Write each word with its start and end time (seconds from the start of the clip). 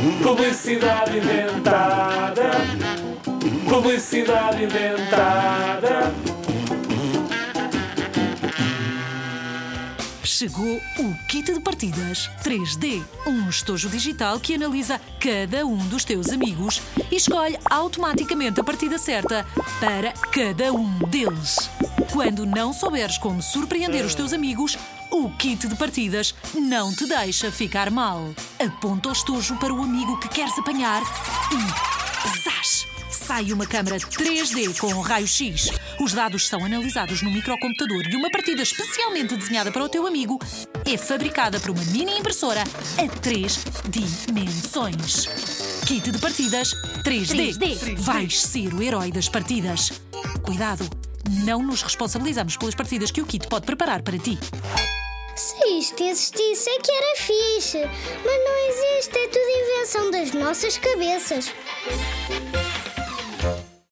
Publicidade 0.00 1.18
inventada. 1.18 2.50
Publicidade 3.68 4.64
inventada. 4.64 6.14
Chegou 10.24 10.80
o 10.98 11.26
kit 11.28 11.52
de 11.52 11.60
partidas 11.60 12.30
3D, 12.42 13.04
um 13.26 13.50
estojo 13.50 13.90
digital 13.90 14.40
que 14.40 14.54
analisa 14.54 14.98
cada 15.20 15.66
um 15.66 15.76
dos 15.88 16.02
teus 16.02 16.30
amigos 16.30 16.80
e 17.10 17.16
escolhe 17.16 17.58
automaticamente 17.70 18.58
a 18.58 18.64
partida 18.64 18.96
certa 18.96 19.44
para 19.78 20.12
cada 20.32 20.72
um 20.72 20.98
deles. 21.10 21.68
Quando 22.10 22.46
não 22.46 22.72
souberes 22.72 23.18
como 23.18 23.42
surpreender 23.42 24.06
os 24.06 24.14
teus 24.14 24.32
amigos, 24.32 24.78
o 25.10 25.30
kit 25.30 25.66
de 25.66 25.74
partidas 25.74 26.34
não 26.54 26.94
te 26.94 27.06
deixa 27.06 27.50
ficar 27.50 27.90
mal. 27.90 28.34
Aponta 28.58 29.08
o 29.08 29.12
estojo 29.12 29.56
para 29.56 29.72
o 29.72 29.82
amigo 29.82 30.18
que 30.18 30.28
queres 30.28 30.56
apanhar 30.58 31.02
e. 31.52 32.40
Zás! 32.42 32.86
Sai 33.10 33.52
uma 33.52 33.66
câmara 33.66 33.96
3D 33.96 34.78
com 34.78 35.00
raio-x. 35.00 35.70
Os 36.00 36.12
dados 36.12 36.48
são 36.48 36.64
analisados 36.64 37.22
no 37.22 37.30
microcomputador 37.30 38.06
e 38.08 38.16
uma 38.16 38.30
partida 38.30 38.62
especialmente 38.62 39.36
desenhada 39.36 39.70
para 39.70 39.84
o 39.84 39.88
teu 39.88 40.06
amigo 40.06 40.38
é 40.86 40.96
fabricada 40.96 41.60
por 41.60 41.70
uma 41.70 41.84
mini 41.86 42.18
impressora 42.18 42.62
a 42.62 43.20
três 43.20 43.64
dimensões. 43.88 45.26
Kit 45.86 46.10
de 46.10 46.18
partidas 46.18 46.74
3D. 47.04 47.56
3D. 47.58 47.96
Vais 47.98 48.40
ser 48.40 48.72
o 48.72 48.82
herói 48.82 49.12
das 49.12 49.28
partidas. 49.28 49.92
Cuidado, 50.42 50.88
não 51.44 51.62
nos 51.62 51.82
responsabilizamos 51.82 52.56
pelas 52.56 52.74
partidas 52.74 53.10
que 53.10 53.20
o 53.20 53.26
kit 53.26 53.46
pode 53.48 53.66
preparar 53.66 54.02
para 54.02 54.18
ti. 54.18 54.38
Se 55.36 55.56
isto 55.68 56.02
existisse 56.02 56.68
é 56.68 56.78
que 56.80 56.92
era 56.92 57.16
fixe. 57.16 57.80
Mas 58.24 58.44
não 58.44 58.68
existe, 58.68 59.18
é 59.18 59.28
tudo 59.28 59.48
invenção 59.48 60.10
das 60.10 60.32
nossas 60.32 60.78
cabeças. 60.78 61.52